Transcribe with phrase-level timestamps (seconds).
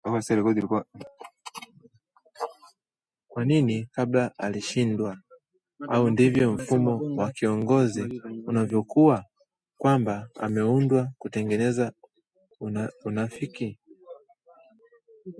[3.29, 5.17] Kwa nini kabla alishindwa?
[5.89, 9.25] Au ndivyo mfumo wa kiungozi unavyokuwa?
[9.77, 11.93] Kwamba umeundwa kutengeneza
[13.05, 13.79] unafiki